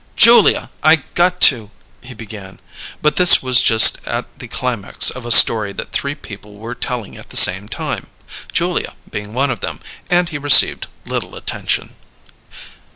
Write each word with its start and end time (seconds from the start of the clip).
"Julia, 0.15 0.71
I 0.81 0.95
got 1.13 1.39
to" 1.41 1.69
he 2.01 2.15
began. 2.15 2.59
But 3.03 3.17
this 3.17 3.43
was 3.43 3.61
just 3.61 3.99
at 4.07 4.39
the 4.39 4.47
climax 4.47 5.11
of 5.11 5.27
a 5.27 5.31
story 5.31 5.73
that 5.73 5.91
three 5.91 6.15
people 6.15 6.55
were 6.57 6.73
telling 6.73 7.15
at 7.15 7.29
the 7.29 7.37
same 7.37 7.69
time, 7.69 8.07
Julia 8.51 8.95
being 9.11 9.35
one 9.35 9.51
of 9.51 9.59
them, 9.59 9.79
and 10.09 10.27
he 10.29 10.39
received 10.39 10.87
little 11.05 11.35
attention. 11.35 11.93